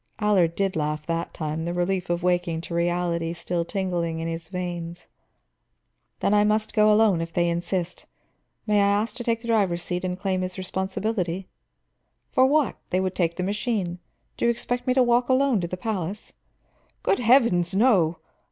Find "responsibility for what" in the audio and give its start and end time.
10.57-12.77